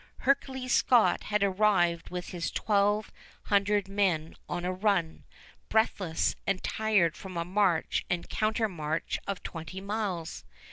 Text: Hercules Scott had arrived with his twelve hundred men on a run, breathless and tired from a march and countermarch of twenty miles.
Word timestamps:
Hercules 0.21 0.73
Scott 0.73 1.25
had 1.25 1.43
arrived 1.43 2.09
with 2.09 2.29
his 2.29 2.49
twelve 2.49 3.11
hundred 3.43 3.87
men 3.87 4.35
on 4.49 4.65
a 4.65 4.73
run, 4.73 5.25
breathless 5.69 6.35
and 6.47 6.63
tired 6.63 7.15
from 7.15 7.37
a 7.37 7.45
march 7.45 8.03
and 8.09 8.27
countermarch 8.27 9.19
of 9.27 9.43
twenty 9.43 9.79
miles. 9.79 10.43